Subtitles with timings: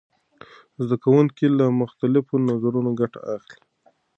[0.83, 3.57] زده کوونکي له مختلفو نظرونو ګټه اخلي.